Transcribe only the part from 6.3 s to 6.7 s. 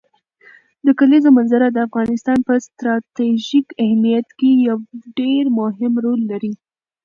لري.